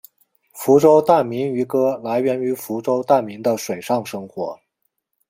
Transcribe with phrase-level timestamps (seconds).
[0.53, 4.59] 福州疍民渔歌来源于福州疍民的水上生活。